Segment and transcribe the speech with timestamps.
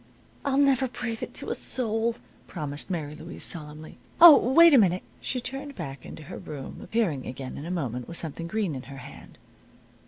[0.43, 2.15] "I'll never breathe it to a soul,"
[2.47, 3.99] promised Mary Louise, solemnly.
[4.19, 8.07] "Oh, wait a minute." She turned back into her room, appearing again in a moment
[8.07, 9.37] with something green in her hand.